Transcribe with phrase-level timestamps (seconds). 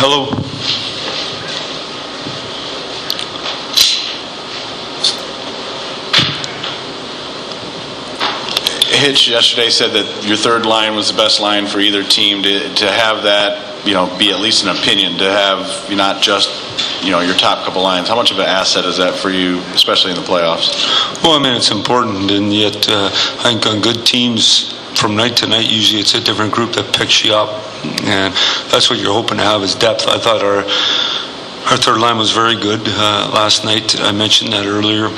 [0.00, 0.26] Hello.
[8.96, 12.44] Hitch yesterday said that your third line was the best line for either team.
[12.44, 17.02] To, to have that, you know, be at least an opinion, to have not just,
[17.04, 18.06] you know, your top couple lines.
[18.06, 21.22] How much of an asset is that for you, especially in the playoffs?
[21.24, 23.06] Well, I mean, it's important, and yet uh,
[23.40, 26.94] I think on good teams, from night to night, usually it's a different group that
[26.94, 28.34] picks you up, and
[28.70, 30.06] that's what you're hoping to have is depth.
[30.08, 30.64] I thought our
[31.70, 34.00] our third line was very good uh, last night.
[34.00, 35.08] I mentioned that earlier.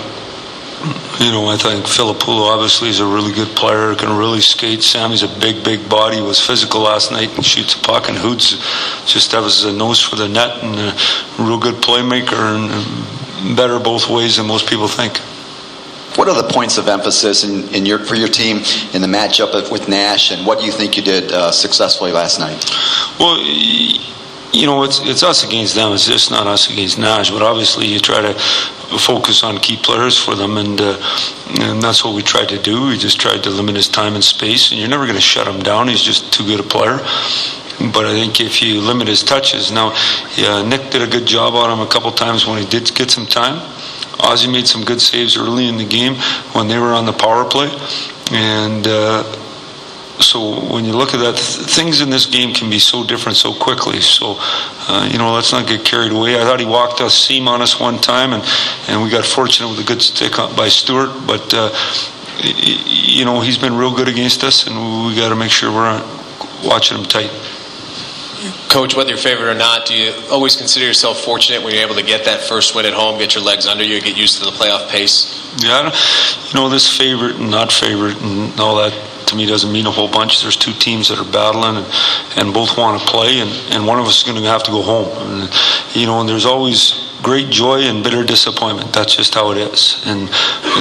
[1.21, 4.83] You know, I think Filppula obviously is a really good player, can really skate.
[4.83, 8.09] Sammy's a big, big body, was physical last night and shoots a puck.
[8.09, 8.57] And Hoots
[9.07, 10.97] just has a nose for the net and a
[11.39, 15.21] real good playmaker and better both ways than most people think.
[16.21, 18.59] What are the points of emphasis in, in your, for your team
[18.93, 22.13] in the matchup of, with Nash, and what do you think you did uh, successfully
[22.13, 22.63] last night?
[23.19, 25.95] Well, you know, it's it's us against them.
[25.95, 27.31] It's just not us against Nash.
[27.31, 28.35] But obviously, you try to
[28.99, 31.01] focus on key players for them, and uh,
[31.59, 32.89] and that's what we tried to do.
[32.89, 35.49] We just tried to limit his time and space, and you're never going to shut
[35.49, 35.89] him down.
[35.89, 36.99] He's just too good a player.
[37.95, 39.97] But I think if you limit his touches, now
[40.37, 43.11] yeah, Nick did a good job on him a couple times when he did get
[43.11, 43.57] some time.
[44.21, 46.15] Ozzy made some good saves early in the game
[46.53, 47.71] when they were on the power play,
[48.33, 48.87] and.
[48.87, 49.25] Uh,
[50.21, 53.55] so when you look at that, things in this game can be so different so
[53.55, 54.01] quickly.
[54.01, 56.39] So, uh, you know, let's not get carried away.
[56.39, 58.45] I thought he walked a seam on us one time, and,
[58.89, 61.27] and we got fortunate with a good stick by Stuart.
[61.27, 61.71] But, uh,
[62.43, 64.77] you know, he's been real good against us, and
[65.07, 66.05] we got to make sure we're
[66.65, 67.31] watching him tight.
[68.69, 71.97] Coach, whether you're favored or not, do you always consider yourself fortunate when you're able
[71.97, 74.45] to get that first win at home, get your legs under you, get used to
[74.45, 75.37] the playoff pace?
[75.63, 75.95] Yeah,
[76.49, 78.93] you know, this favorite and not favorite and all that
[79.27, 80.43] to me doesn't mean a whole bunch.
[80.43, 81.87] There's two teams that are battling and,
[82.37, 84.71] and both want to play, and, and one of us is going to have to
[84.71, 85.09] go home.
[85.43, 85.51] And,
[85.95, 88.93] you know, and there's always great joy and bitter disappointment.
[88.93, 90.03] That's just how it is.
[90.07, 90.29] And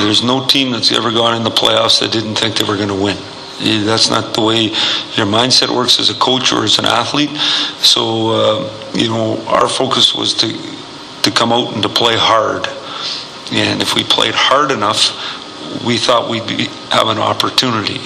[0.04, 2.90] there's no team that's ever gone in the playoffs that didn't think they were going
[2.90, 3.18] to win.
[3.60, 4.64] That's not the way
[5.16, 7.36] your mindset works as a coach or as an athlete.
[7.82, 10.48] So, uh, you know, our focus was to
[11.24, 12.68] to come out and to play hard.
[13.52, 15.12] And if we played hard enough,
[15.86, 18.00] we thought we'd be, have an opportunity.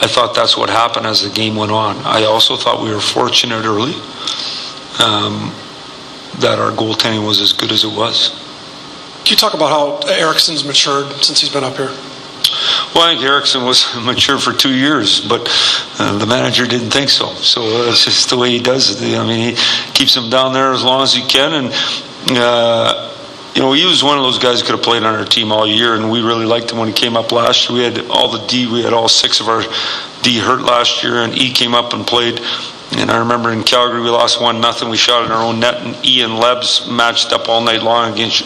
[0.00, 1.96] I thought that's what happened as the game went on.
[2.04, 3.94] I also thought we were fortunate early
[4.98, 5.52] um,
[6.40, 8.40] that our goaltending was as good as it was.
[9.24, 11.92] Can you talk about how Ericsson's matured since he's been up here?
[12.94, 15.48] Well, I think Ericsson was mature for two years, but
[15.98, 17.34] uh, the manager didn't think so.
[17.34, 19.18] So uh, that's just the way he does it.
[19.18, 19.62] I mean, he
[19.94, 23.10] keeps him down there as long as he can, and uh,
[23.54, 25.50] you know, he was one of those guys who could have played on our team
[25.50, 27.78] all year, and we really liked him when he came up last year.
[27.78, 29.62] We had all the D, we had all six of our
[30.22, 32.40] D hurt last year, and E came up and played.
[32.96, 34.88] And I remember in Calgary we lost one nothing.
[34.88, 38.12] We shot in our own net, and E and Lebs matched up all night long
[38.12, 38.44] against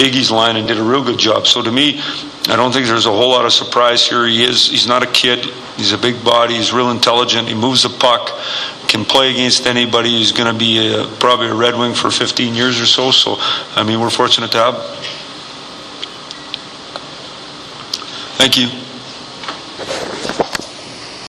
[0.00, 1.46] Iggy's line and did a real good job.
[1.46, 2.00] So to me,
[2.48, 4.26] I don't think there's a whole lot of surprise here.
[4.26, 5.44] He is he's not a kid.
[5.76, 6.54] He's a big body.
[6.54, 7.48] He's real intelligent.
[7.48, 8.30] He moves the puck.
[8.88, 10.10] Can play against anybody.
[10.10, 13.12] He's going to be a, probably a Red Wing for 15 years or so.
[13.12, 13.36] So,
[13.76, 14.76] I mean, we're fortunate to have.
[18.36, 18.68] Thank you.